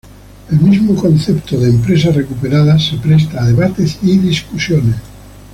[0.49, 4.95] El mismo concepto de empresa recuperada se presta a debates y discusiones.